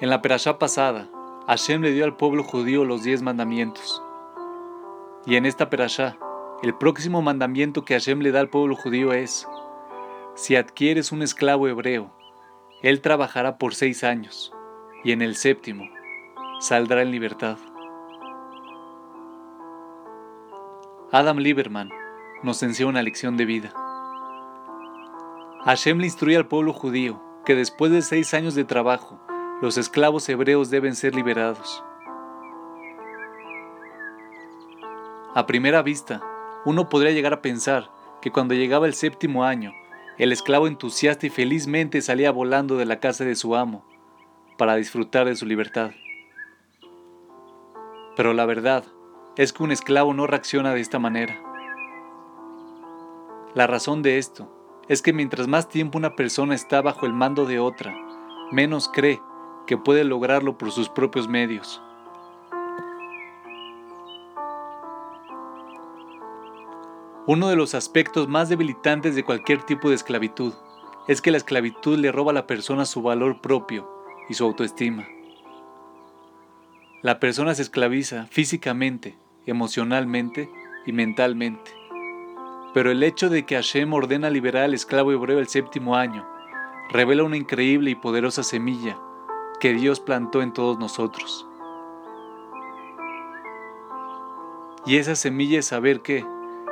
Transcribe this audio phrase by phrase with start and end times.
[0.00, 1.08] En la perashá pasada,
[1.46, 4.02] Hashem le dio al pueblo judío los diez mandamientos.
[5.24, 6.18] Y en esta perashá,
[6.64, 9.46] el próximo mandamiento que Hashem le da al pueblo judío es,
[10.34, 12.10] si adquieres un esclavo hebreo,
[12.82, 14.52] él trabajará por seis años,
[15.04, 15.84] y en el séptimo
[16.58, 17.56] saldrá en libertad.
[21.12, 21.90] Adam Lieberman
[22.42, 23.72] nos enseña una lección de vida.
[25.64, 29.20] Hashem le instruye al pueblo judío que después de seis años de trabajo,
[29.60, 31.84] los esclavos hebreos deben ser liberados.
[35.34, 36.22] A primera vista,
[36.64, 37.90] uno podría llegar a pensar
[38.20, 39.72] que cuando llegaba el séptimo año,
[40.18, 43.84] el esclavo entusiasta y felizmente salía volando de la casa de su amo
[44.56, 45.90] para disfrutar de su libertad.
[48.16, 48.84] Pero la verdad
[49.36, 51.40] es que un esclavo no reacciona de esta manera.
[53.54, 54.50] La razón de esto
[54.88, 57.96] es que mientras más tiempo una persona está bajo el mando de otra,
[58.52, 59.20] menos cree
[59.66, 61.82] que puede lograrlo por sus propios medios.
[67.26, 70.52] Uno de los aspectos más debilitantes de cualquier tipo de esclavitud
[71.08, 73.90] es que la esclavitud le roba a la persona su valor propio
[74.28, 75.08] y su autoestima.
[77.00, 80.50] La persona se esclaviza físicamente, emocionalmente
[80.84, 81.70] y mentalmente.
[82.74, 86.26] Pero el hecho de que Hashem ordena liberar al esclavo hebreo el séptimo año
[86.90, 88.98] revela una increíble y poderosa semilla
[89.60, 91.46] que Dios plantó en todos nosotros.
[94.86, 96.26] Y esa semilla es saber que,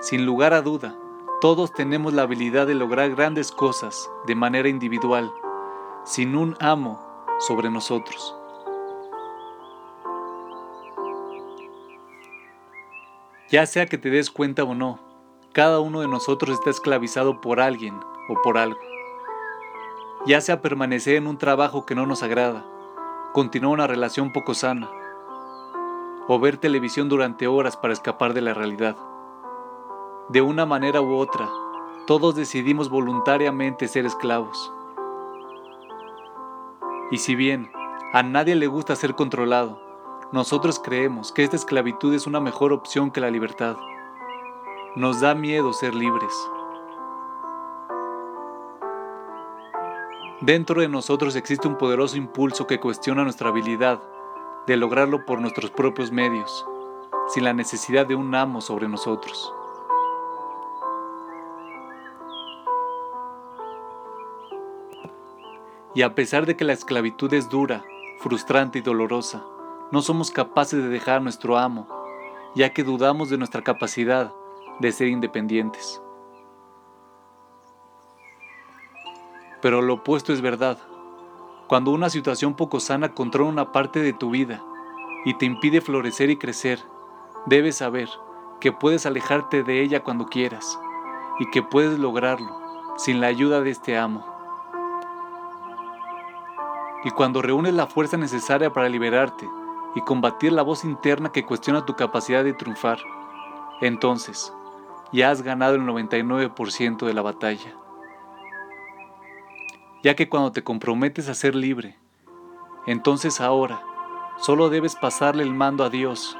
[0.00, 0.96] sin lugar a duda,
[1.40, 5.32] todos tenemos la habilidad de lograr grandes cosas de manera individual,
[6.04, 7.00] sin un amo
[7.40, 8.34] sobre nosotros.
[13.50, 14.98] Ya sea que te des cuenta o no,
[15.52, 17.94] cada uno de nosotros está esclavizado por alguien
[18.28, 18.95] o por algo.
[20.26, 22.66] Ya sea permanecer en un trabajo que no nos agrada,
[23.32, 24.90] continuar una relación poco sana,
[26.26, 28.96] o ver televisión durante horas para escapar de la realidad.
[30.28, 31.48] De una manera u otra,
[32.08, 34.72] todos decidimos voluntariamente ser esclavos.
[37.12, 37.70] Y si bien
[38.12, 39.80] a nadie le gusta ser controlado,
[40.32, 43.76] nosotros creemos que esta esclavitud es una mejor opción que la libertad.
[44.96, 46.32] Nos da miedo ser libres.
[50.42, 54.02] Dentro de nosotros existe un poderoso impulso que cuestiona nuestra habilidad
[54.66, 56.66] de lograrlo por nuestros propios medios,
[57.28, 59.50] sin la necesidad de un amo sobre nosotros.
[65.94, 67.82] Y a pesar de que la esclavitud es dura,
[68.18, 69.42] frustrante y dolorosa,
[69.90, 71.88] no somos capaces de dejar a nuestro amo,
[72.54, 74.34] ya que dudamos de nuestra capacidad
[74.80, 76.02] de ser independientes.
[79.66, 80.78] Pero lo opuesto es verdad.
[81.66, 84.62] Cuando una situación poco sana controla una parte de tu vida
[85.24, 86.78] y te impide florecer y crecer,
[87.46, 88.08] debes saber
[88.60, 90.78] que puedes alejarte de ella cuando quieras
[91.40, 92.48] y que puedes lograrlo
[92.96, 94.24] sin la ayuda de este amo.
[97.02, 99.48] Y cuando reúnes la fuerza necesaria para liberarte
[99.96, 103.00] y combatir la voz interna que cuestiona tu capacidad de triunfar,
[103.80, 104.52] entonces
[105.12, 107.76] ya has ganado el 99% de la batalla.
[110.06, 111.96] Ya que cuando te comprometes a ser libre,
[112.86, 113.82] entonces ahora
[114.38, 116.38] solo debes pasarle el mando a Dios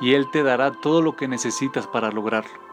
[0.00, 2.71] y Él te dará todo lo que necesitas para lograrlo.